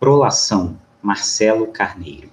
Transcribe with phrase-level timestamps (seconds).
[0.00, 2.30] Prolação, Marcelo Carneiro.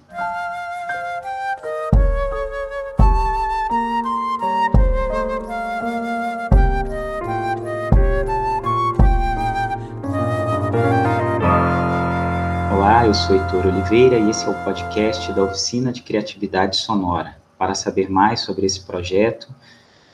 [12.72, 17.36] Olá, eu sou Heitor Oliveira e esse é o podcast da Oficina de Criatividade Sonora.
[17.58, 19.54] Para saber mais sobre esse projeto,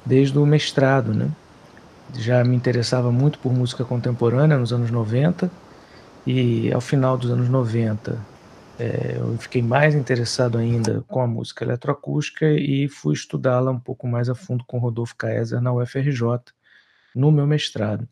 [0.04, 1.30] desde o mestrado, né?
[2.14, 5.50] Já me interessava muito por música contemporânea nos anos 90
[6.26, 8.18] e ao final dos anos 90
[8.78, 14.06] é, eu fiquei mais interessado ainda com a música eletroacústica e fui estudá-la um pouco
[14.06, 16.40] mais a fundo com Rodolfo Caeser na UFRJ
[17.14, 18.08] no meu mestrado.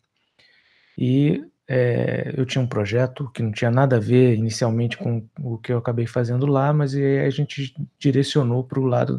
[0.97, 5.57] E é, eu tinha um projeto que não tinha nada a ver inicialmente com o
[5.57, 9.19] que eu acabei fazendo lá, mas a gente direcionou para o lado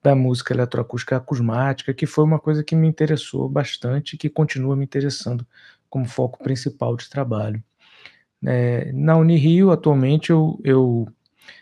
[0.00, 4.76] da música eletroacústica acusmática, que foi uma coisa que me interessou bastante e que continua
[4.76, 5.44] me interessando
[5.90, 7.60] como foco principal de trabalho.
[8.46, 11.08] É, na Unirio, atualmente, eu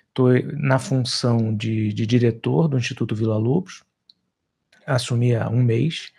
[0.08, 3.82] estou na função de, de diretor do Instituto Vila Lobos,
[4.86, 6.12] assumi há um mês,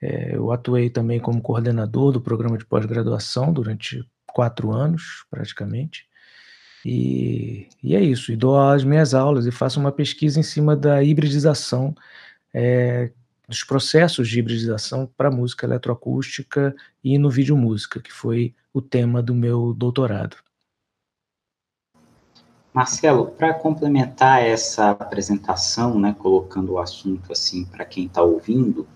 [0.00, 6.06] é, eu atuei também como coordenador do programa de pós-graduação durante quatro anos, praticamente.
[6.84, 10.76] E, e, é isso, e dou as minhas aulas e faço uma pesquisa em cima
[10.76, 11.94] da hibridização,
[12.54, 13.10] é,
[13.48, 19.22] dos processos de hibridização para música eletroacústica e no vídeo música, que foi o tema
[19.22, 20.36] do meu doutorado.
[22.72, 28.86] Marcelo, para complementar essa apresentação, né, colocando o assunto assim para quem está ouvindo,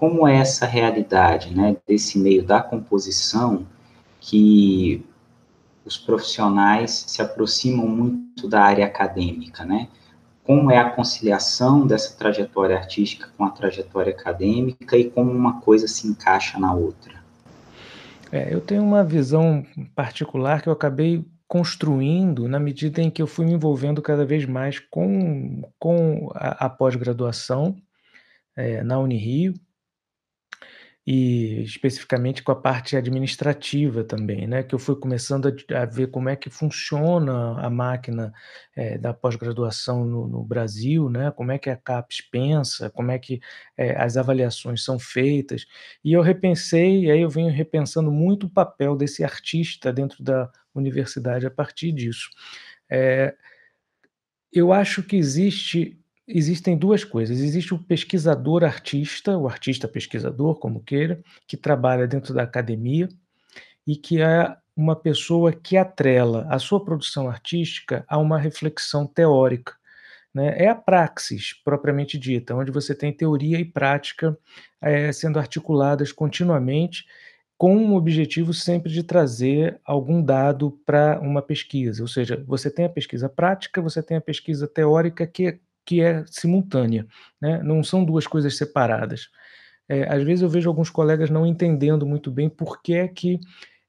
[0.00, 3.66] como é essa realidade, né, desse meio da composição
[4.18, 5.04] que
[5.84, 9.88] os profissionais se aproximam muito da área acadêmica, né?
[10.42, 15.86] Como é a conciliação dessa trajetória artística com a trajetória acadêmica e como uma coisa
[15.86, 17.22] se encaixa na outra?
[18.32, 23.26] É, eu tenho uma visão particular que eu acabei construindo na medida em que eu
[23.26, 27.76] fui me envolvendo cada vez mais com, com a, a pós-graduação
[28.56, 29.54] é, na Unirio,
[31.06, 36.08] e especificamente com a parte administrativa também, né, que eu fui começando a, a ver
[36.08, 38.32] como é que funciona a máquina
[38.76, 43.18] é, da pós-graduação no, no, Brasil, né, como é que a CAPES pensa, como é
[43.18, 43.40] que
[43.76, 45.66] é, as avaliações são feitas,
[46.04, 50.50] e eu repensei, e aí eu venho repensando muito o papel desse artista dentro da
[50.74, 52.28] universidade a partir disso.
[52.90, 53.34] É,
[54.52, 55.99] eu acho que existe
[56.30, 57.38] existem duas coisas.
[57.38, 63.08] Existe o pesquisador artista, o artista pesquisador, como queira, que trabalha dentro da academia
[63.86, 69.74] e que é uma pessoa que atrela a sua produção artística a uma reflexão teórica.
[70.32, 70.54] Né?
[70.56, 74.38] É a praxis propriamente dita, onde você tem teoria e prática
[74.80, 77.04] é, sendo articuladas continuamente
[77.58, 82.02] com o objetivo sempre de trazer algum dado para uma pesquisa.
[82.02, 86.24] Ou seja, você tem a pesquisa prática, você tem a pesquisa teórica que que é
[86.28, 87.04] simultânea,
[87.42, 87.60] né?
[87.64, 89.28] não são duas coisas separadas.
[89.88, 93.40] É, às vezes eu vejo alguns colegas não entendendo muito bem por que é que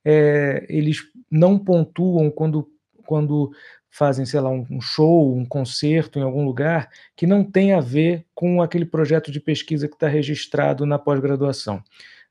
[0.03, 0.97] é, eles
[1.29, 2.67] não pontuam quando,
[3.05, 3.51] quando
[3.87, 8.25] fazem, sei lá, um show, um concerto em algum lugar que não tem a ver
[8.33, 11.83] com aquele projeto de pesquisa que está registrado na pós-graduação.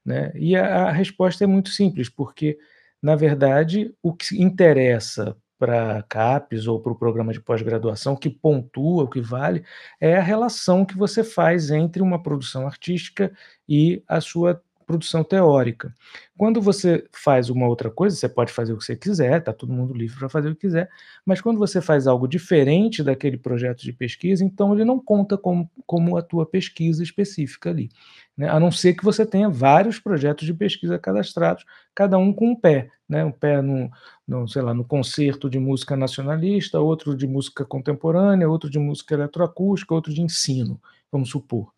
[0.05, 0.33] Né?
[0.35, 2.59] E a, a resposta é muito simples, porque,
[3.01, 9.05] na verdade, o que interessa para CAPES ou para o programa de pós-graduação, que pontua,
[9.05, 9.63] o que vale,
[10.01, 13.31] é a relação que você faz entre uma produção artística
[13.69, 15.95] e a sua produção teórica.
[16.37, 19.73] Quando você faz uma outra coisa, você pode fazer o que você quiser, está todo
[19.73, 20.91] mundo livre para fazer o que quiser,
[21.25, 25.71] mas quando você faz algo diferente daquele projeto de pesquisa, então ele não conta como,
[25.87, 27.89] como a tua pesquisa específica ali.
[28.37, 28.49] Né?
[28.49, 31.65] A não ser que você tenha vários projetos de pesquisa cadastrados,
[31.95, 33.25] cada um com um pé, né?
[33.25, 33.89] um pé no,
[34.27, 39.15] no, sei lá, no concerto de música nacionalista, outro de música contemporânea, outro de música
[39.15, 40.81] eletroacústica, outro de ensino,
[41.13, 41.73] vamos supor.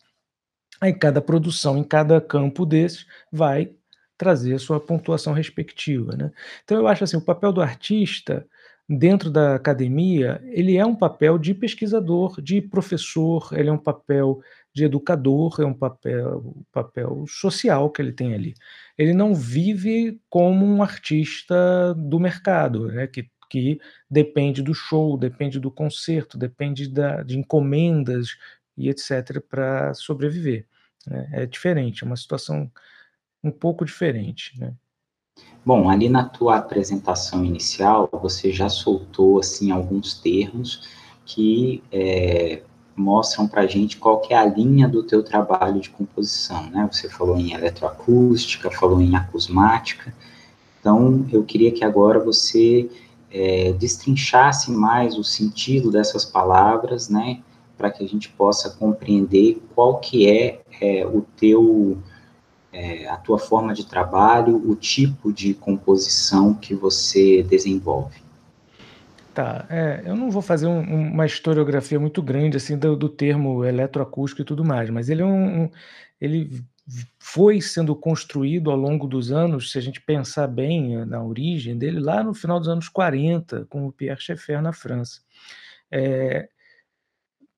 [0.83, 3.71] Aí cada produção em cada campo desses vai
[4.17, 6.13] trazer a sua pontuação respectiva.
[6.17, 6.29] Né?
[6.65, 8.45] Então eu acho assim, o papel do artista
[8.89, 14.41] dentro da academia, ele é um papel de pesquisador, de professor, ele é um papel
[14.73, 18.53] de educador, é um papel, papel social que ele tem ali.
[18.97, 23.79] Ele não vive como um artista do mercado, né, que, que
[24.11, 28.37] depende do show, depende do concerto, depende da, de encomendas
[28.75, 29.39] e etc.
[29.49, 30.67] para sobreviver.
[31.07, 31.29] Né?
[31.31, 32.71] É diferente, é uma situação
[33.43, 34.57] um pouco diferente.
[34.59, 34.73] Né?
[35.65, 40.87] Bom, ali na tua apresentação inicial, você já soltou assim alguns termos
[41.25, 42.61] que é,
[42.95, 46.87] mostram para a gente qual que é a linha do teu trabalho de composição, né?
[46.91, 50.13] Você falou em eletroacústica, falou em acusmática,
[50.79, 52.89] então eu queria que agora você
[53.31, 57.41] é, destrinchasse mais o sentido dessas palavras, né?
[57.83, 62.01] Para que a gente possa compreender qual que é, é o teu
[62.71, 68.23] é, a tua forma de trabalho, o tipo de composição que você desenvolve.
[69.33, 73.65] Tá, é, eu não vou fazer um, uma historiografia muito grande assim do, do, termo
[73.65, 75.69] eletroacústico e tudo mais, mas ele é um, um,
[76.21, 76.63] ele
[77.19, 81.77] foi sendo construído ao longo dos anos, se a gente pensar bem eh, na origem
[81.77, 85.19] dele, lá no final dos anos 40, com o Pierre Schaeffer na França.
[85.91, 86.47] É,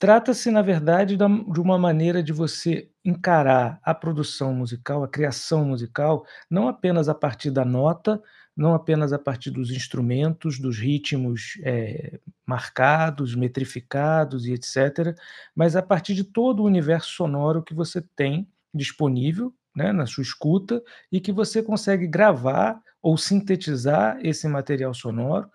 [0.06, 6.28] Trata-se, na verdade, de uma maneira de você encarar a produção musical, a criação musical,
[6.48, 8.22] não apenas a partir da nota,
[8.56, 15.18] não apenas a partir dos instrumentos, dos ritmos é, marcados, metrificados e etc.,
[15.56, 20.22] mas a partir de todo o universo sonoro que você tem disponível né, na sua
[20.22, 25.50] escuta e que você consegue gravar ou sintetizar esse material sonoro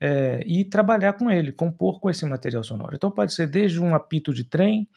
[0.00, 2.94] é, e trabalhar com ele, compor com esse material sonoro.
[2.94, 4.88] Então pode ser desde um apito de trem,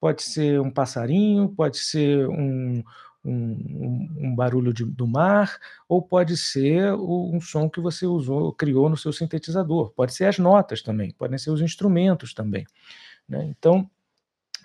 [0.00, 2.82] pode ser um passarinho, pode ser um,
[3.24, 5.58] um, um barulho de, do mar,
[5.88, 9.90] ou pode ser um som que você usou, criou no seu sintetizador.
[9.90, 12.66] Pode ser as notas também, podem ser os instrumentos também.
[13.28, 13.44] Né?
[13.46, 13.88] Então,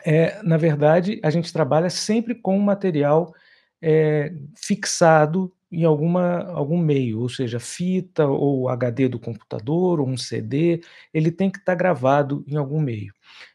[0.06, 3.34] é, na verdade, a gente trabalha sempre com um material
[3.82, 10.18] é, fixado em alguma, algum meio, ou seja, fita ou HD do computador ou um
[10.18, 10.82] CD,
[11.14, 13.14] ele tem que estar tá gravado em algum meio.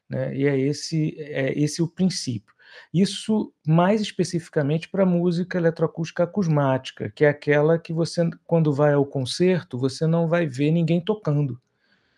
[0.08, 0.36] Né?
[0.36, 2.52] E é esse, é esse o princípio.
[2.92, 9.06] Isso mais especificamente para música eletroacústica acusmática, que é aquela que você, quando vai ao
[9.06, 11.60] concerto, você não vai ver ninguém tocando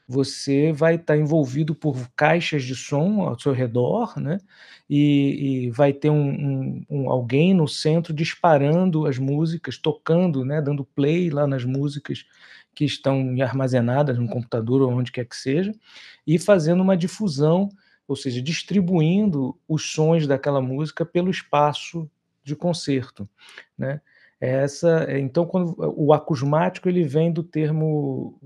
[0.06, 4.38] você vai estar envolvido por caixas de som ao seu redor, né?
[4.88, 10.60] E, e vai ter um, um, um, alguém no centro disparando as músicas, tocando, né?
[10.60, 12.24] Dando play lá nas músicas
[12.74, 15.72] que estão armazenadas no computador ou onde quer que seja,
[16.26, 17.68] e fazendo uma difusão,
[18.06, 22.10] ou seja, distribuindo os sons daquela música pelo espaço
[22.42, 23.28] de concerto,
[23.78, 24.00] né?
[24.40, 28.38] Essa então quando o acusmático ele vem do termo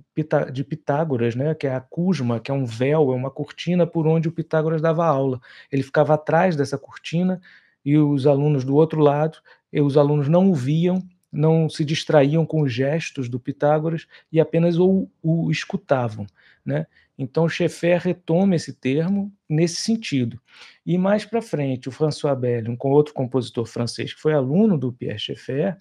[0.52, 4.29] de Pitágoras né que é acusma que é um véu é uma cortina por onde
[4.29, 5.40] o Pitágoras dava aula.
[5.73, 7.40] Ele ficava atrás dessa cortina
[7.85, 9.38] e os alunos do outro lado
[9.73, 14.40] e os alunos não o viam não se distraíam com os gestos do Pitágoras e
[14.40, 16.26] apenas o, o escutavam
[16.64, 16.87] né
[17.18, 20.40] então Schaeffer retoma esse termo nesse sentido
[20.87, 24.92] e mais para frente o François Belli um outro compositor francês que foi aluno do
[24.92, 25.76] Pierre Schaeffer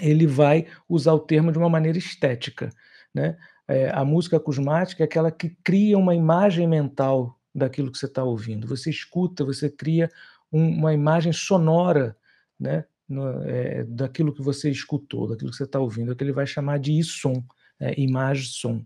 [0.00, 2.70] ele vai usar o termo de uma maneira estética.
[3.14, 3.36] Né?
[3.68, 8.24] É, a música acusmática é aquela que cria uma imagem mental daquilo que você está
[8.24, 8.66] ouvindo.
[8.66, 10.10] Você escuta, você cria
[10.50, 12.16] um, uma imagem sonora
[12.58, 12.84] né?
[13.08, 16.32] No, é, daquilo que você escutou, daquilo que você está ouvindo, é o que ele
[16.32, 17.42] vai chamar de som,
[17.80, 18.84] é, imagem-som.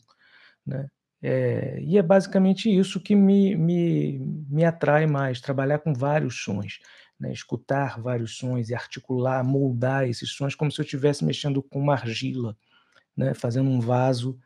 [0.64, 0.88] Né?
[1.26, 4.19] É, e é basicamente isso que me, me,
[4.50, 6.81] me atrai mais, trabalhar com vários sons
[7.19, 11.81] né, escutar vários sons e articular, moldar esses sons como se eu estivesse mexendo com
[11.81, 12.57] uma argila,
[13.16, 14.38] né, fazendo um vaso,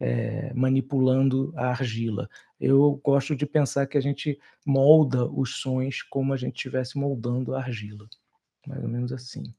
[0.00, 2.28] é, manipulando a argila.
[2.60, 7.54] Eu gosto de pensar que a gente molda os sons como a gente estivesse moldando
[7.54, 8.08] a argila,
[8.66, 9.54] mais ou menos assim.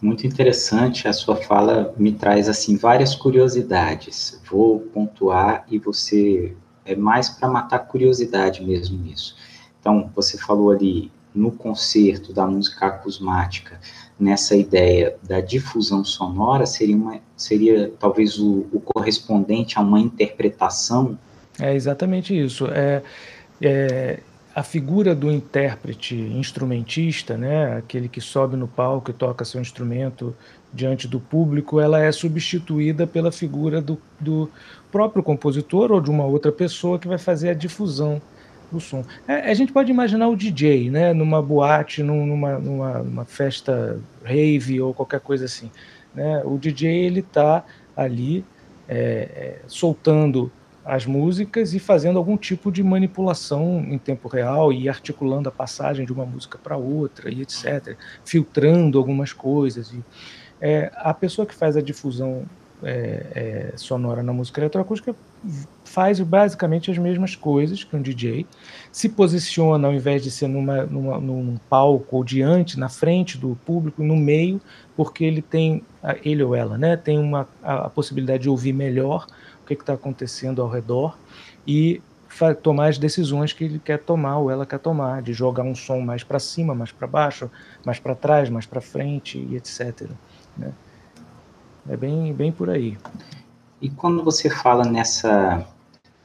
[0.00, 4.40] Muito interessante, a sua fala me traz assim várias curiosidades.
[4.48, 9.36] Vou pontuar e você é mais para matar curiosidade mesmo nisso.
[9.80, 13.80] Então, você falou ali no concerto da música acusmática,
[14.18, 21.18] nessa ideia da difusão sonora, seria, uma, seria talvez o, o correspondente a uma interpretação?
[21.60, 22.66] É exatamente isso.
[22.66, 23.02] É,
[23.60, 24.20] é,
[24.58, 30.34] a figura do intérprete instrumentista, né, aquele que sobe no palco e toca seu instrumento
[30.74, 34.50] diante do público, ela é substituída pela figura do, do
[34.90, 38.20] próprio compositor ou de uma outra pessoa que vai fazer a difusão
[38.68, 39.04] do som.
[39.28, 44.80] É, a gente pode imaginar o DJ, né, numa boate, numa, numa, numa festa rave
[44.80, 45.70] ou qualquer coisa assim.
[46.12, 46.42] Né?
[46.44, 47.64] O DJ ele está
[47.96, 48.44] ali
[48.88, 50.50] é, é, soltando
[50.88, 56.06] as músicas e fazendo algum tipo de manipulação em tempo real e articulando a passagem
[56.06, 59.92] de uma música para outra e etc, filtrando algumas coisas.
[59.92, 60.02] E,
[60.58, 62.46] é, a pessoa que faz a difusão
[62.82, 65.14] é, é, sonora na música eletroacústica
[65.84, 68.46] faz basicamente as mesmas coisas que um DJ,
[68.90, 73.58] se posiciona ao invés de ser numa, numa, num palco ou diante, na frente do
[73.66, 74.58] público, no meio,
[74.96, 75.82] porque ele tem,
[76.24, 79.26] ele ou ela, né, tem uma, a, a possibilidade de ouvir melhor
[79.76, 81.16] que está acontecendo ao redor
[81.66, 82.00] e
[82.62, 86.00] tomar as decisões que ele quer tomar ou ela quer tomar, de jogar um som
[86.00, 87.50] mais para cima, mais para baixo,
[87.84, 90.08] mais para trás, mais para frente e etc.
[90.56, 90.72] Né?
[91.88, 92.98] É bem, bem por aí.
[93.80, 95.66] E quando você fala nessa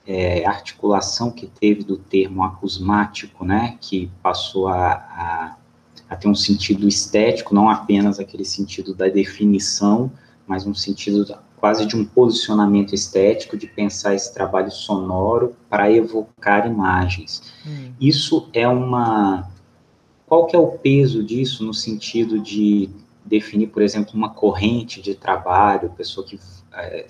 [0.06, 5.56] é, articulação que teve do termo acusmático, né, que passou a, a,
[6.10, 10.12] a ter um sentido estético, não apenas aquele sentido da definição,
[10.46, 11.26] mas um sentido
[11.64, 17.54] quase de um posicionamento estético, de pensar esse trabalho sonoro para evocar imagens.
[17.66, 17.94] Hum.
[18.02, 19.50] Isso é uma.
[20.28, 22.90] Qual que é o peso disso no sentido de
[23.24, 26.38] definir, por exemplo, uma corrente de trabalho, pessoa que
[26.74, 27.08] é,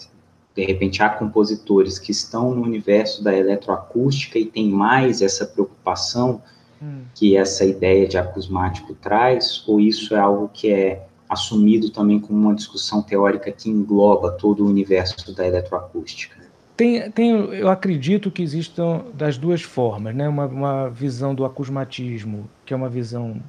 [0.56, 6.44] de repente há compositores que estão no universo da eletroacústica e tem mais essa preocupação
[6.80, 7.06] hum.
[7.16, 12.40] que essa ideia de acusmático traz, ou isso é algo que é assumido também como
[12.40, 16.44] uma discussão teórica que engloba todo o universo da eletroacústica?
[16.76, 20.28] Tem, tem, eu acredito que existam das duas formas, né?
[20.28, 23.40] Uma, uma visão do acusmatismo, que é uma visão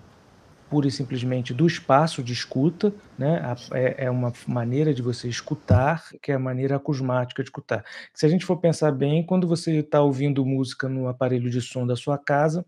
[0.68, 3.40] pura e simplesmente do espaço de escuta, né?
[3.72, 7.84] É, é uma maneira de você escutar, que é a maneira acusmática de escutar.
[8.12, 11.86] Se a gente for pensar bem, quando você está ouvindo música no aparelho de som
[11.86, 12.66] da sua casa,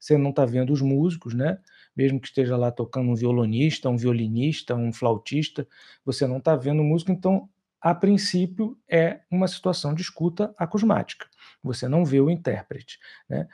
[0.00, 1.58] você não está vendo os músicos, né?
[1.98, 5.66] Mesmo que esteja lá tocando um violonista, um violinista, um flautista,
[6.04, 7.48] você não está vendo música, então,
[7.80, 11.26] a princípio, é uma situação de escuta acusmática.
[11.62, 13.48] Você não vê o intérprete, né?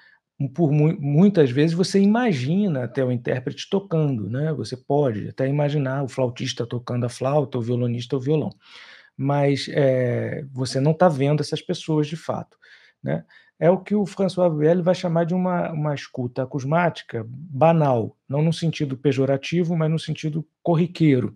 [0.54, 4.52] Por mu muitas vezes você imagina até o intérprete tocando, né?
[4.52, 8.50] Você pode até imaginar o flautista tocando a flauta, o violonista o violão,
[9.16, 12.58] mas é, você não está vendo essas pessoas de fato,
[13.02, 13.24] né?
[13.64, 18.42] É o que o François Buel vai chamar de uma, uma escuta acusmática banal, não
[18.42, 21.34] no sentido pejorativo, mas no sentido corriqueiro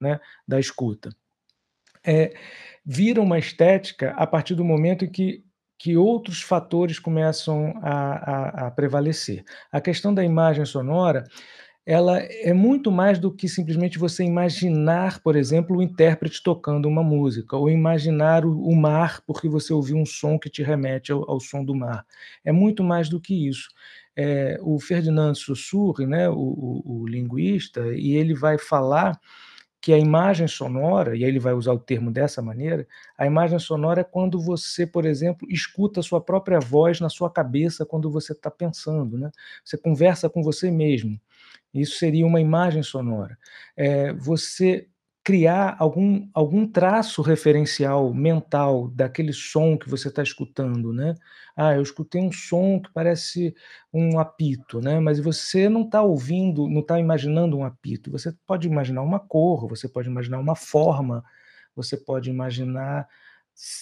[0.00, 1.10] né, da escuta.
[2.06, 2.32] É,
[2.86, 5.42] vira uma estética a partir do momento em que,
[5.76, 9.44] que outros fatores começam a, a, a prevalecer.
[9.72, 11.24] A questão da imagem sonora
[11.86, 17.02] ela é muito mais do que simplesmente você imaginar, por exemplo, o intérprete tocando uma
[17.02, 21.38] música, ou imaginar o, mar porque você ouviu um som que te remete ao, ao,
[21.40, 22.06] som do mar.
[22.42, 23.68] É muito mais do que isso.
[24.16, 29.20] É, o Ferdinand Saussure, né, o, o, o linguista, e ele vai falar
[29.84, 32.88] que a imagem sonora, e aí ele vai usar o termo dessa maneira,
[33.18, 37.30] a imagem sonora é quando você, por exemplo, escuta a sua própria voz na sua
[37.30, 39.30] cabeça quando você está pensando, né?
[39.62, 41.20] Você conversa com você mesmo.
[41.74, 43.36] Isso seria uma imagem sonora.
[43.76, 44.88] É, você
[45.24, 51.14] criar algum, algum traço referencial mental daquele som que você está escutando, né?
[51.56, 53.54] Ah, eu escutei um som que parece
[53.92, 55.00] um apito, né?
[55.00, 58.10] Mas você não está ouvindo, não está imaginando um apito.
[58.12, 61.24] Você pode imaginar uma cor, você pode imaginar uma forma,
[61.74, 63.08] você pode imaginar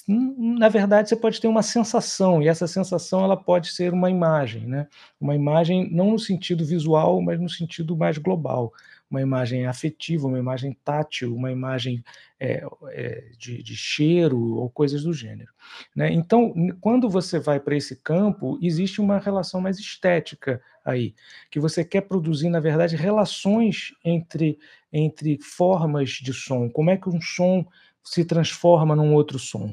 [0.06, 4.66] na verdade você pode ter uma sensação e essa sensação ela pode ser uma imagem,
[4.66, 4.86] né?
[5.20, 8.72] Uma imagem não no sentido visual, mas no sentido mais global,
[9.12, 12.02] uma imagem afetiva, uma imagem tátil, uma imagem
[12.40, 15.52] é, é, de, de, cheiro ou coisas do gênero.
[15.94, 16.10] Né?
[16.10, 21.14] Então, quando você vai para esse campo, existe uma relação mais estética aí,
[21.50, 24.58] que você quer produzir, na verdade, relações entre
[24.94, 26.68] entre formas de som.
[26.68, 27.66] Como é que um som
[28.04, 29.72] se transforma num outro som.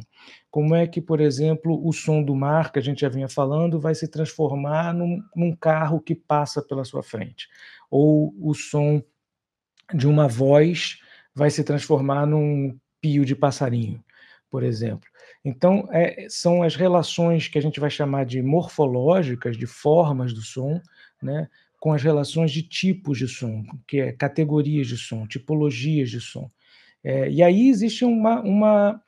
[0.52, 3.80] Como é que, por exemplo, o som do mar, que a gente já vinha falando,
[3.80, 7.48] vai se transformar num, num carro que passa pela sua frente?
[7.90, 9.02] Ou o som
[9.94, 10.98] de uma voz
[11.34, 14.04] vai se transformar num pio de passarinho,
[14.50, 15.08] por exemplo.
[15.44, 20.42] Então, é, são as relações que a gente vai chamar de morfológicas, de formas do
[20.42, 20.82] som,
[21.22, 21.48] né?
[21.80, 26.52] com as relações de tipos de som, que é categorias de som, tipologias de som.
[27.02, 29.02] É, e aí existe uma, uma,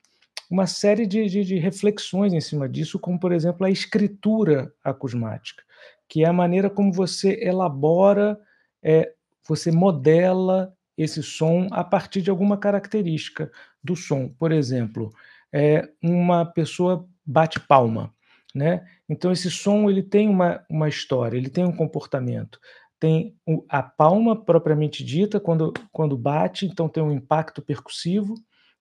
[0.50, 5.62] uma série de, de, de, reflexões em cima disso, como, por exemplo, a escritura acusmática,
[6.08, 8.40] que é a maneira como você elabora,
[8.82, 9.12] é,
[9.46, 13.50] você modela esse som a partir de alguma característica
[13.82, 14.28] do som.
[14.28, 15.12] Por exemplo,
[15.52, 18.14] é, uma pessoa bate palma.
[18.54, 18.86] Né?
[19.08, 22.58] Então esse som ele tem uma, uma história, ele tem um comportamento.
[23.00, 23.34] Tem
[23.68, 28.34] a palma propriamente dita quando, quando bate, então tem um impacto percussivo,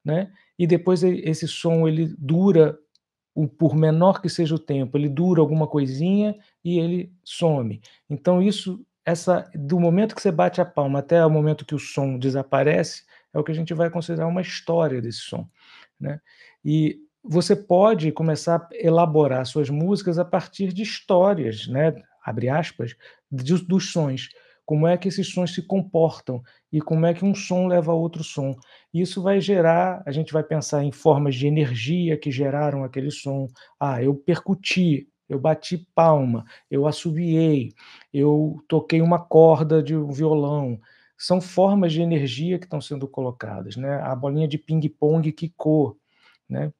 [0.05, 0.31] né?
[0.59, 2.77] E depois esse som ele dura
[3.57, 7.81] por menor que seja o tempo, ele dura alguma coisinha e ele some.
[8.07, 11.79] Então isso essa do momento que você bate a palma até o momento que o
[11.79, 13.03] som desaparece
[13.33, 15.47] é o que a gente vai considerar uma história desse som,
[15.99, 16.19] né?
[16.63, 21.93] E você pode começar a elaborar suas músicas a partir de histórias, né,
[22.23, 22.95] abre aspas,
[23.29, 24.29] dos, dos sons.
[24.65, 26.41] Como é que esses sons se comportam
[26.71, 28.55] e como é que um som leva a outro som.
[28.93, 33.47] Isso vai gerar, a gente vai pensar em formas de energia que geraram aquele som.
[33.79, 37.73] Ah, eu percuti, eu bati palma, eu assobiei,
[38.13, 40.77] eu toquei uma corda de um violão.
[41.17, 44.01] São formas de energia que estão sendo colocadas, né?
[44.01, 45.97] A bolinha de ping-pong quicou,
[46.49, 46.73] né?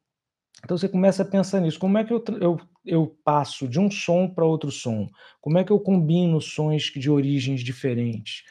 [0.62, 1.80] Então você começa a pensar nisso.
[1.80, 5.10] Como é que eu, eu, eu passo de um som para outro som?
[5.40, 8.44] Como é que eu combino sons de origens diferentes?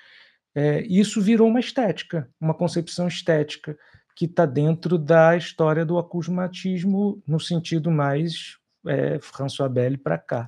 [0.54, 3.76] É, isso virou uma estética, uma concepção estética
[4.16, 10.46] que está dentro da história do acusmatismo no sentido mais é, François Belle para cá.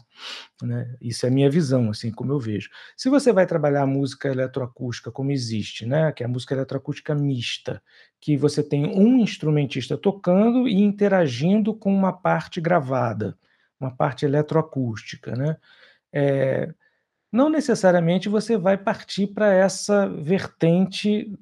[0.63, 0.95] Né?
[1.01, 2.71] Isso é a minha visão, assim como eu vejo.
[2.97, 6.13] Se você vai trabalhar a música eletroacústica como existe, né?
[6.13, 7.83] que é a música eletroacústica mista,
[8.21, 13.37] que você tem um instrumentista tocando e interagindo com uma parte gravada,
[13.81, 15.57] uma parte eletroacústica, né?
[16.13, 16.73] É,
[17.33, 21.33] não necessariamente você vai partir para essa vertente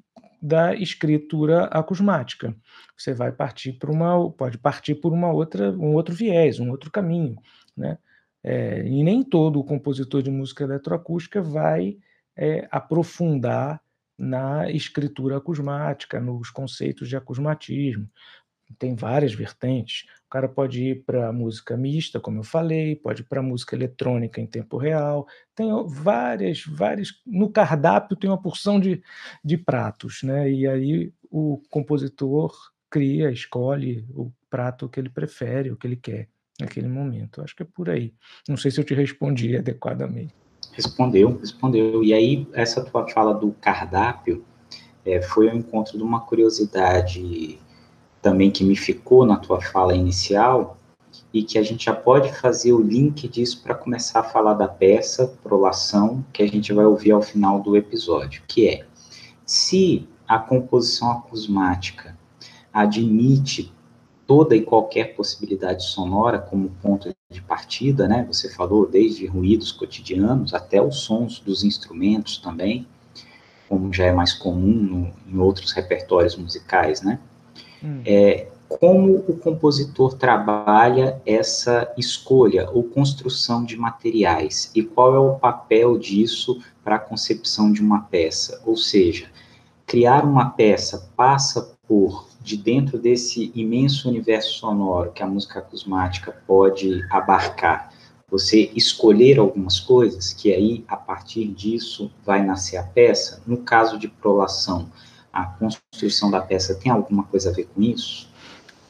[0.41, 2.55] da escritura acusmática.
[2.97, 6.91] Você vai partir para uma, pode partir por uma outra, um outro viés, um outro
[6.91, 7.37] caminho,
[7.77, 7.99] né?
[8.43, 11.99] É, e nem todo compositor de música eletroacústica vai
[12.35, 13.83] é, aprofundar
[14.17, 18.09] na escritura acusmática, nos conceitos de acusmatismo
[18.79, 20.07] tem várias vertentes.
[20.27, 24.41] O cara pode ir para música mista, como eu falei, pode ir para música eletrônica
[24.41, 25.27] em tempo real.
[25.55, 27.09] Tem várias, várias.
[27.27, 29.03] No cardápio tem uma porção de,
[29.45, 30.51] de pratos, né?
[30.51, 32.53] E aí o compositor
[32.89, 36.29] cria, escolhe o prato que ele prefere, o que ele quer
[36.61, 37.43] naquele momento.
[37.43, 38.13] Acho que é por aí.
[38.49, 40.35] Não sei se eu te respondi adequadamente.
[40.73, 42.05] Respondeu, respondeu.
[42.05, 44.45] E aí, essa tua fala do cardápio
[45.05, 47.59] é, foi o encontro de uma curiosidade
[48.23, 50.77] também que me ficou na tua fala inicial
[51.33, 54.69] e que a gente já pode fazer o link disso para começar a falar da
[54.69, 58.87] peça Prolação, que a gente vai ouvir ao final do episódio, que é
[59.45, 62.17] se a composição acusmática
[62.73, 63.73] admite
[64.27, 68.25] toda e qualquer possibilidade sonora como ponto de partida, né?
[68.29, 72.87] Você falou desde ruídos cotidianos até os sons dos instrumentos também,
[73.69, 77.19] como já é mais comum no, em outros repertórios musicais, né?
[77.83, 78.03] Hum.
[78.05, 85.35] É, como o compositor trabalha essa escolha ou construção de materiais e qual é o
[85.35, 88.63] papel disso para a concepção de uma peça?
[88.65, 89.29] Ou seja,
[89.85, 96.41] criar uma peça passa por, de dentro desse imenso universo sonoro que a música acusmática
[96.47, 97.93] pode abarcar,
[98.31, 103.43] você escolher algumas coisas, que aí, a partir disso, vai nascer a peça.
[103.45, 104.89] No caso de prolação,
[105.33, 108.31] a construção da peça tem alguma coisa a ver com isso?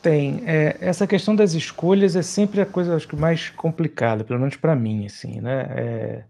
[0.02, 0.42] Tem.
[0.46, 4.56] É, essa questão das escolhas é sempre a coisa, acho que, mais complicada, pelo menos
[4.56, 5.66] para mim, assim, né?
[5.70, 6.24] É,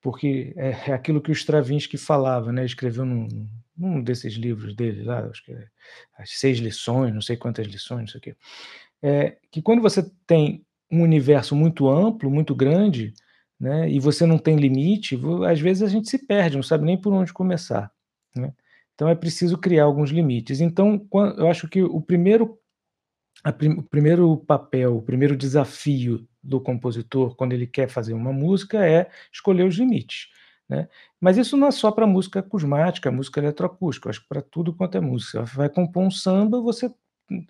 [0.00, 2.64] porque é, é, aquilo que o Stravinsky falava, né?
[2.64, 3.28] Escreveu num,
[3.76, 5.66] num desses livros dele lá, acho que é
[6.16, 8.36] as seis lições, não sei quantas lições, não sei o quê.
[9.02, 13.12] É, que quando você tem um universo muito amplo, muito grande,
[13.58, 13.90] né?
[13.90, 17.12] E você não tem limite, às vezes a gente se perde, não sabe nem por
[17.12, 17.92] onde começar,
[18.34, 18.52] né?
[19.00, 20.60] Então é preciso criar alguns limites.
[20.60, 21.08] Então,
[21.38, 22.58] eu acho que o primeiro,
[23.56, 28.86] prim, o primeiro papel, o primeiro desafio do compositor quando ele quer fazer uma música
[28.86, 30.28] é escolher os limites.
[30.68, 30.86] Né?
[31.18, 34.98] Mas isso não é só para música acusmática, música eletroacústica, acho que para tudo quanto
[34.98, 35.46] é música.
[35.46, 36.94] Você vai compor um samba, você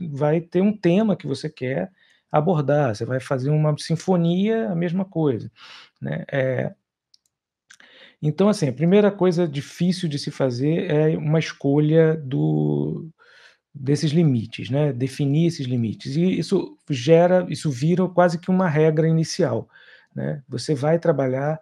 [0.09, 1.91] vai ter um tema que você quer
[2.31, 5.51] abordar, você vai fazer uma sinfonia, a mesma coisa.
[6.01, 6.25] Né?
[6.31, 6.73] É,
[8.23, 13.09] então, assim, a primeira coisa difícil de se fazer é uma escolha do,
[13.75, 14.93] desses limites, né?
[14.93, 16.17] Definir esses limites.
[16.17, 19.69] E isso gera, isso vira quase que uma regra inicial,
[20.15, 20.43] né?
[20.49, 21.59] Você vai trabalhar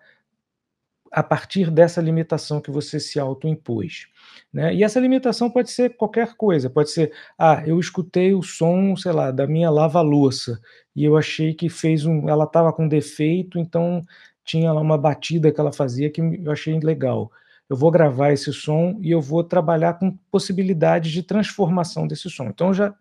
[1.11, 4.09] a partir dessa limitação que você se autoimpôs.
[4.53, 4.75] Né?
[4.75, 9.13] E essa limitação pode ser qualquer coisa, pode ser, ah, eu escutei o som, sei
[9.13, 10.61] lá, da minha lava-louça,
[10.95, 14.05] e eu achei que fez um, ela estava com defeito, então
[14.49, 17.31] tinha lá uma batida que ela fazia que eu achei legal.
[17.69, 22.47] Eu vou gravar esse som e eu vou trabalhar com possibilidades de transformação desse som.
[22.47, 22.95] Então já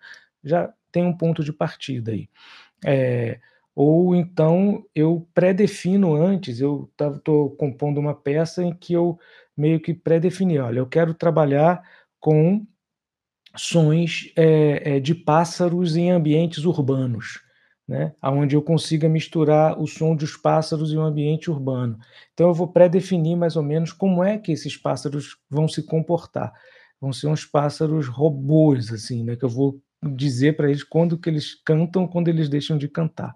[0.44, 2.30] já tem um ponto de partida aí.
[2.86, 3.40] É,
[3.74, 9.18] ou então eu pré-defino antes, eu estou compondo uma peça em que eu
[9.56, 11.82] meio que pré-defini, olha, eu quero trabalhar
[12.20, 12.66] com
[13.56, 17.40] sons é, é, de pássaros em ambientes urbanos,
[17.88, 18.14] né?
[18.22, 21.98] onde eu consiga misturar o som dos pássaros em um ambiente urbano.
[22.34, 26.52] Então eu vou pré-definir mais ou menos como é que esses pássaros vão se comportar.
[27.00, 29.36] Vão ser uns pássaros robôs, assim, né?
[29.36, 33.36] que eu vou dizer para eles quando que eles cantam, quando eles deixam de cantar.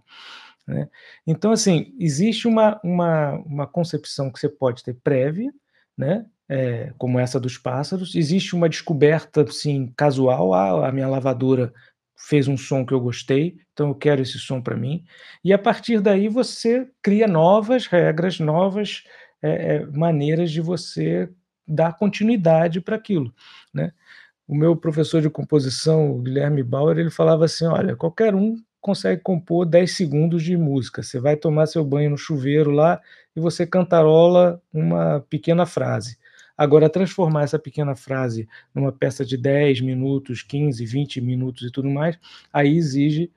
[0.68, 0.90] Né?
[1.26, 5.52] Então, assim, existe uma, uma, uma concepção que você pode ter prévia,
[5.98, 6.26] né?
[6.50, 8.14] É, como essa dos pássaros.
[8.14, 10.54] Existe uma descoberta, assim, casual.
[10.54, 11.74] Ah, a minha lavadora
[12.28, 15.04] fez um som que eu gostei, então eu quero esse som para mim.
[15.44, 19.04] E a partir daí você cria novas regras, novas
[19.42, 21.30] é, é, maneiras de você
[21.68, 23.34] dar continuidade para aquilo,
[23.74, 23.92] né?
[24.52, 29.22] o meu professor de composição, o Guilherme Bauer, ele falava assim: olha, qualquer um consegue
[29.22, 31.02] compor 10 segundos de música.
[31.02, 33.00] Você vai tomar seu banho no chuveiro lá
[33.34, 36.18] e você cantarola uma pequena frase.
[36.62, 41.89] Agora, transformar essa pequena frase numa peça de 10 minutos, 15, 20 minutos e tudo
[41.89, 42.19] mais,
[42.54, 43.32] aí exige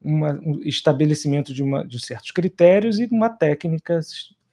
[0.00, 3.98] uma, um estabelecimento de, uma, de certos critérios e uma técnica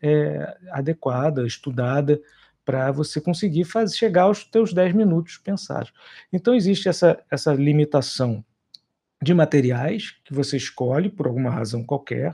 [0.02, 2.20] é, adequada, estudada,
[2.66, 5.94] para você conseguir fazer, chegar aos teus 10 minutos pensados.
[6.34, 8.44] Então existe essa, essa limitação
[9.22, 12.34] de materiais que você escolhe por alguma razão qualquer.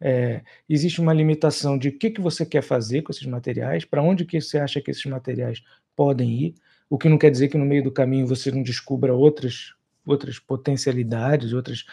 [0.00, 4.02] É, existe uma limitação de o que, que você quer fazer com esses materiais, para
[4.02, 5.62] onde que você acha que esses materiais
[5.94, 6.54] podem ir,
[6.88, 10.38] o que não quer dizer que no meio do caminho você não descubra outras, outras
[10.38, 11.84] potencialidades, outras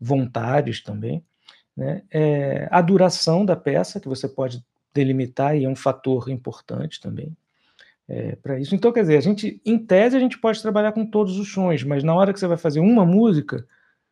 [0.00, 1.24] vontades também.
[1.76, 2.02] Né?
[2.10, 7.36] É, a duração da peça, que você pode delimitar e é um fator importante também
[8.10, 8.74] é, para isso.
[8.74, 11.84] Então, quer dizer, a gente, em tese, a gente pode trabalhar com todos os sons,
[11.84, 13.64] mas na hora que você vai fazer uma música,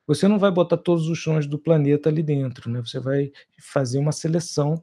[0.08, 2.80] você não vai botar todos os sons do planeta ali dentro, né?
[2.80, 4.82] Você vai fazer uma seleção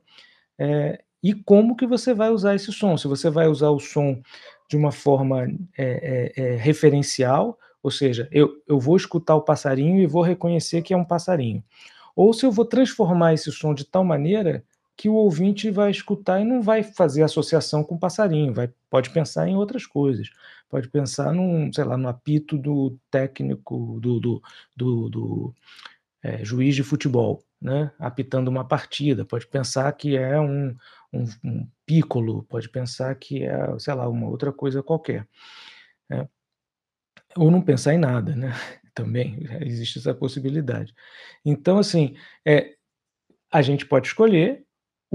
[0.57, 2.95] é, e como que você vai usar esse som?
[2.95, 4.21] Se você vai usar o som
[4.69, 10.05] de uma forma é, é, referencial, ou seja, eu, eu vou escutar o passarinho e
[10.05, 11.63] vou reconhecer que é um passarinho.
[12.15, 14.63] Ou se eu vou transformar esse som de tal maneira
[14.97, 19.47] que o ouvinte vai escutar e não vai fazer associação com passarinho, vai, pode pensar
[19.47, 20.29] em outras coisas,
[20.69, 24.41] pode pensar num, sei lá, no apito do técnico, do, do,
[24.75, 25.55] do, do
[26.23, 30.75] é, juiz de futebol, né, apitando uma partida, pode pensar que é um,
[31.12, 35.27] um, um pícolo, pode pensar que é, sei lá, uma outra coisa qualquer.
[36.10, 36.27] Né,
[37.38, 38.51] ou não pensar em nada, né?
[38.95, 40.95] Também existe essa possibilidade.
[41.43, 42.75] Então, assim, é,
[43.51, 44.64] a gente pode escolher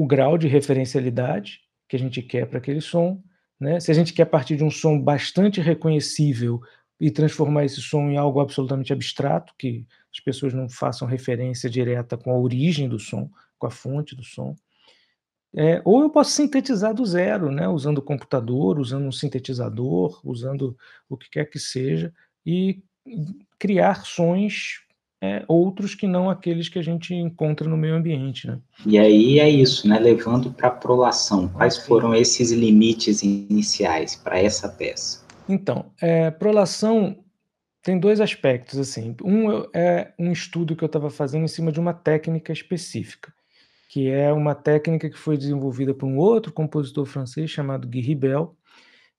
[0.01, 3.23] o grau de referencialidade que a gente quer para aquele som.
[3.61, 3.79] Né?
[3.81, 6.59] Se a gente quer partir de um som bastante reconhecível
[6.99, 12.17] e transformar esse som em algo absolutamente abstrato, que as pessoas não façam referência direta
[12.17, 14.57] com a origem do som, com a fonte do som.
[15.55, 17.69] É, ou eu posso sintetizar do zero, né?
[17.69, 20.75] usando o computador, usando um sintetizador, usando
[21.11, 22.11] o que quer que seja,
[22.47, 22.83] e
[23.59, 24.81] criar sons
[25.23, 28.47] é, outros que não aqueles que a gente encontra no meio ambiente.
[28.47, 28.59] Né?
[28.87, 29.99] E aí é isso, né?
[29.99, 35.25] levando para a prolação, quais foram esses limites iniciais para essa peça?
[35.49, 37.23] Então, é, prolação
[37.83, 38.79] tem dois aspectos.
[38.79, 39.15] assim.
[39.23, 43.33] Um é um estudo que eu estava fazendo em cima de uma técnica específica,
[43.89, 48.57] que é uma técnica que foi desenvolvida por um outro compositor francês chamado Guy Ribel,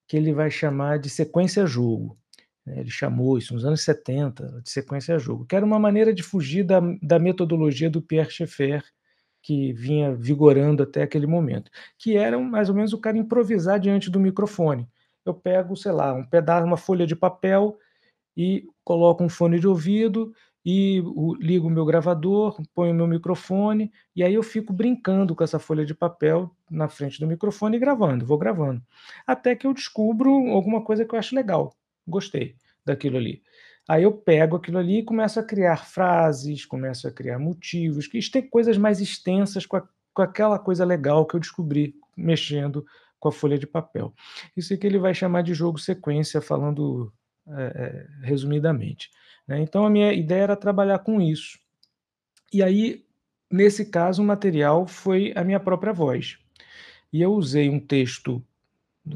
[0.07, 2.17] que ele vai chamar de sequência-jogo.
[2.65, 6.13] Né, ele chamou isso nos anos 70 de sequência a jogo, que era uma maneira
[6.13, 8.83] de fugir da, da metodologia do Pierre Schaeffer,
[9.41, 14.09] que vinha vigorando até aquele momento, que era mais ou menos o cara improvisar diante
[14.09, 14.87] do microfone.
[15.25, 17.77] Eu pego, sei lá, um pedaço, uma folha de papel
[18.37, 23.07] e coloco um fone de ouvido e o, ligo o meu gravador, ponho o meu
[23.07, 27.77] microfone e aí eu fico brincando com essa folha de papel na frente do microfone
[27.77, 28.81] e gravando, vou gravando,
[29.25, 31.75] até que eu descubro alguma coisa que eu acho legal
[32.07, 33.41] gostei daquilo ali.
[33.87, 38.19] Aí eu pego aquilo ali e começo a criar frases, começo a criar motivos, que
[38.31, 42.85] tem coisas mais extensas com, a, com aquela coisa legal que eu descobri mexendo
[43.19, 44.13] com a folha de papel.
[44.55, 47.11] Isso é que ele vai chamar de jogo sequência, falando
[47.47, 49.09] é, é, resumidamente.
[49.47, 49.61] Né?
[49.61, 51.59] Então a minha ideia era trabalhar com isso.
[52.53, 53.05] E aí,
[53.49, 56.37] nesse caso, o material foi a minha própria voz.
[57.11, 58.41] e eu usei um texto,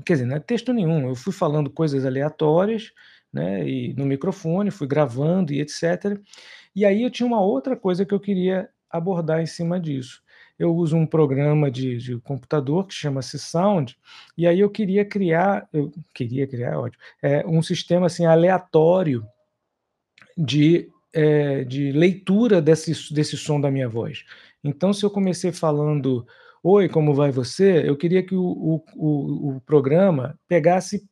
[0.06, 2.92] quer dizer, não é texto nenhum, eu fui falando coisas aleatórias,
[3.32, 6.20] né, e no microfone, fui gravando e etc.
[6.76, 10.24] E aí eu tinha uma outra coisa que eu queria abordar em cima disso.
[10.58, 13.98] Eu uso um programa de, de computador que chama-se Sound,
[14.38, 19.28] e aí eu queria criar, eu queria criar, é ótimo, é, um sistema assim aleatório
[20.38, 24.24] de, é, de leitura desse, desse som da minha voz.
[24.64, 26.26] Então, se eu comecei falando
[26.68, 27.88] Oi, como vai você?
[27.88, 31.08] Eu queria que o, o, o, programa pegasse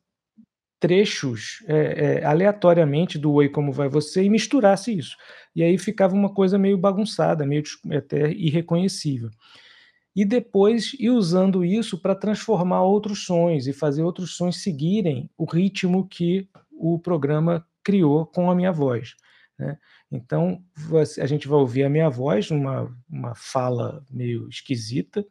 [0.80, 1.76] trechos é,
[2.22, 5.16] é, aleatoriamente do Oi, como vai você e misturasse isso.
[5.54, 7.62] E aí ficava uma coisa meio bagunçada, meio
[7.96, 9.30] até irreconhecível.
[10.16, 15.44] E depois ir usando isso para transformar outros sons e fazer outros sons seguirem o
[15.44, 19.14] ritmo que o programa criou com a minha voz.
[19.58, 19.78] Né?
[20.10, 20.62] Então,
[21.20, 25.24] a gente vai ouvir a minha voz, uma, uma fala meio esquisita,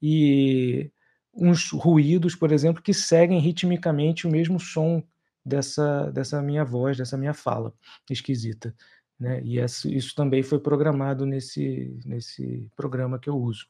[0.00, 0.90] e
[1.34, 5.02] uns ruídos, por exemplo, que seguem ritmicamente o mesmo som
[5.44, 7.72] dessa, dessa minha voz, dessa minha fala
[8.10, 8.74] esquisita.
[9.18, 9.42] Né?
[9.42, 13.66] E isso, isso também foi programado nesse, nesse programa que eu uso.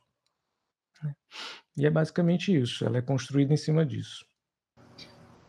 [1.02, 1.14] Né?
[1.76, 4.26] E é basicamente isso, ela é construída em cima disso.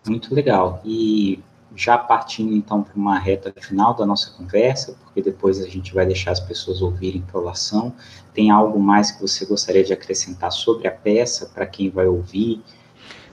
[0.05, 0.81] Muito legal.
[0.85, 1.43] E
[1.75, 6.05] já partindo então para uma reta final da nossa conversa, porque depois a gente vai
[6.05, 7.93] deixar as pessoas ouvirem prolação.
[8.33, 12.61] Tem algo mais que você gostaria de acrescentar sobre a peça para quem vai ouvir?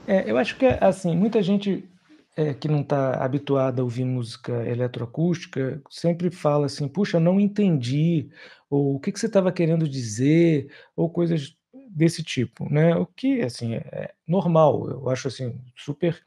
[0.07, 1.89] É, eu acho que assim muita gente
[2.37, 8.29] é, que não está habituada a ouvir música eletroacústica sempre fala assim, puxa, não entendi,
[8.69, 11.57] ou o que, que você estava querendo dizer, ou coisas
[11.89, 12.97] desse tipo, né?
[12.97, 16.21] O que assim é normal, eu acho assim super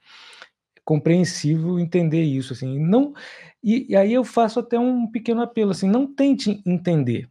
[0.88, 3.13] compreensível entender isso, assim, não
[3.62, 7.28] e, e, aí eu faço até um pequeno apelo, assim, não tente entender,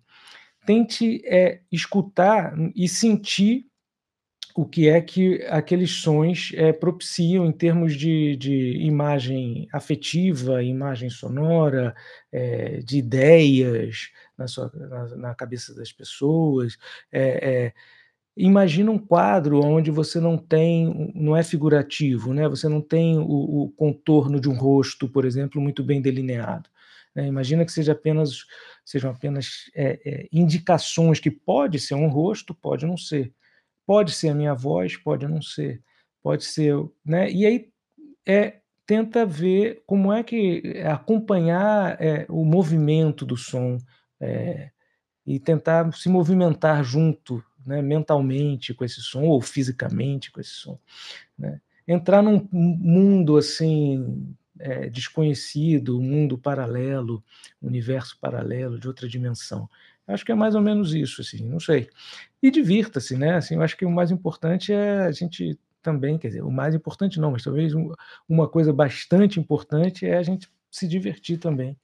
[0.67, 3.65] tente é, escutar e sentir
[4.55, 11.09] o que é que aqueles sons é, propiciam em termos de, de imagem afetiva, imagem
[11.09, 11.95] sonora,
[12.31, 16.77] é, de ideias na, sua, na, na, cabeça das pessoas,
[17.11, 17.73] é,
[18.37, 22.47] Imagina um quadro onde você não tem, não é figurativo, né?
[22.49, 23.23] Você não tem o,
[23.63, 26.69] o contorno de um rosto, por exemplo, muito bem delineado.
[27.15, 27.27] Né?
[27.27, 28.45] Imagina que seja apenas,
[28.85, 33.33] sejam apenas é, é, indicações que pode ser um rosto, pode não ser,
[33.87, 35.83] pode ser a minha voz, pode não ser,
[36.23, 37.31] pode ser, né?
[37.31, 37.71] E aí
[38.27, 43.79] é tenta ver como é que acompanhar é, o movimento do som
[44.21, 44.71] é,
[45.27, 50.79] e tentar se movimentar junto né, mentalmente com esse som, ou fisicamente com esse som.
[51.37, 51.61] Né?
[51.87, 57.23] Entrar num mundo assim é, desconhecido, um mundo paralelo,
[57.61, 59.69] universo paralelo, de outra dimensão.
[60.07, 61.91] Acho que é mais ou menos isso, assim, não sei.
[62.41, 63.35] E divirta-se, né?
[63.35, 66.75] Assim, eu acho que o mais importante é a gente também, quer dizer, o mais
[66.75, 67.73] importante não, mas talvez
[68.29, 71.77] uma coisa bastante importante é a gente se divertir também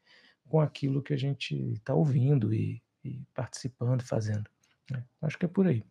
[0.49, 4.51] com aquilo que a gente está ouvindo e, e participando, fazendo.
[4.91, 5.03] Né?
[5.23, 5.85] Acho que é por aí.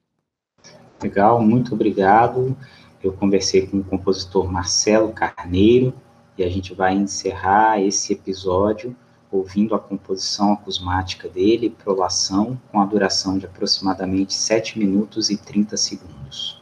[1.01, 2.55] Legal, muito obrigado.
[3.03, 5.93] Eu conversei com o compositor Marcelo Carneiro
[6.37, 8.95] e a gente vai encerrar esse episódio
[9.31, 15.77] ouvindo a composição acusmática dele, Prolação, com a duração de aproximadamente 7 minutos e 30
[15.77, 16.61] segundos.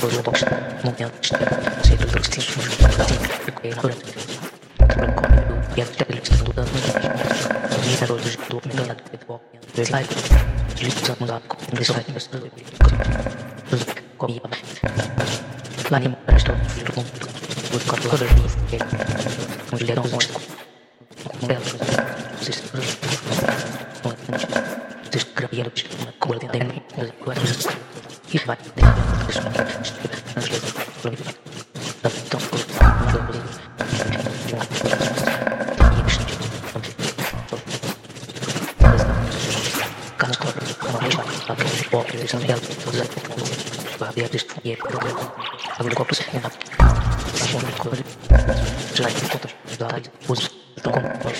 [0.00, 0.14] pues,
[0.78, 1.06] como que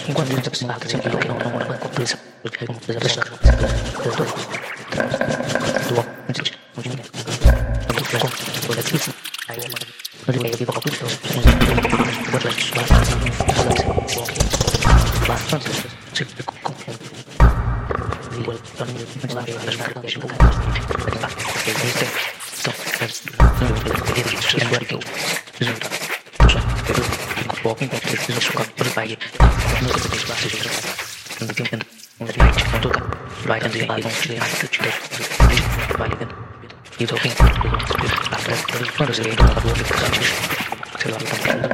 [0.09, 1.26] Enquanto
[24.57, 24.99] Encuentro.
[25.61, 25.89] Resulta.
[27.63, 29.19] Walking back to the shop, put by it.
[29.83, 33.47] Look at this bus, it's a And the thing and the light, and look up.
[33.47, 34.95] Right and the eye, and the eye, to check.
[35.99, 36.29] By it.
[36.99, 37.33] You talking.
[37.33, 40.33] After the front is laid on the board, it's a fish.
[41.01, 41.73] Till I'm complaining.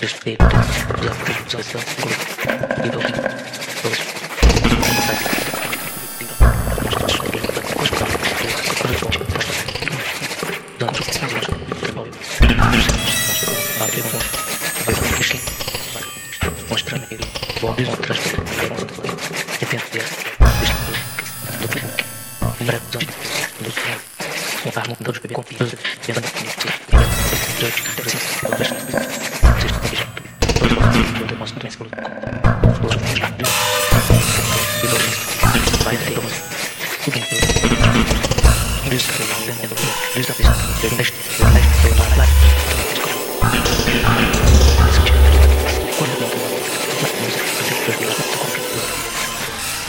[0.00, 0.48] Just paper.
[0.50, 1.48] Just paper.
[1.48, 2.84] Just paper.
[2.84, 3.67] You talking.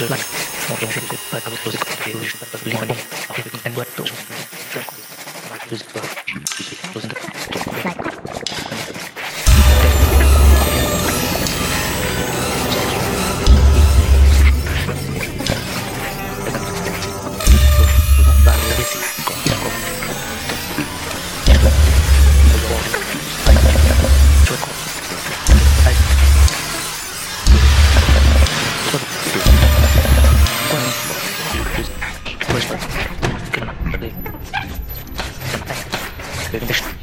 [0.00, 0.24] Like,
[36.52, 37.01] Dankeschön.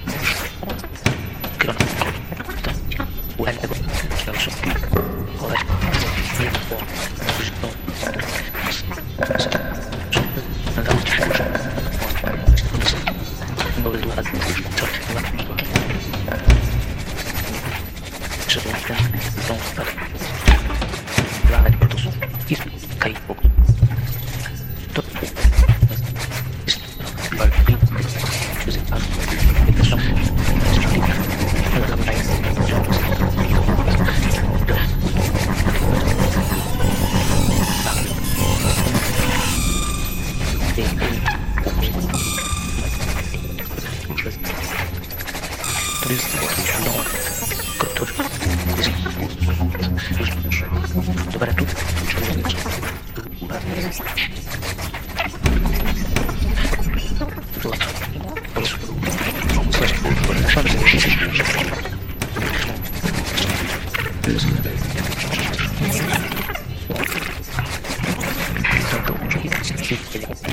[69.95, 70.43] ってます。